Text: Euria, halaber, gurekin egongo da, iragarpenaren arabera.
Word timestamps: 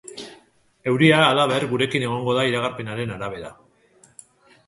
Euria, 0.91 1.19
halaber, 1.25 1.65
gurekin 1.73 2.07
egongo 2.07 2.35
da, 2.37 2.45
iragarpenaren 2.53 3.13
arabera. 3.17 3.51